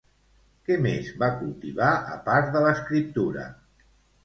Què 0.69 0.77
més 0.85 1.11
va 1.25 1.29
cultivar, 1.35 1.91
a 2.17 2.19
part 2.31 2.51
de 2.57 2.65
l'escriptura? 2.65 3.47